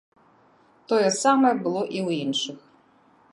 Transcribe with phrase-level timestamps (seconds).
[0.93, 2.57] Тое самае было і ў іншых.